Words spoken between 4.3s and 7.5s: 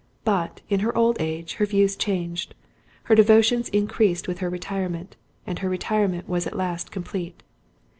her retirement; and her retirement was at last complete.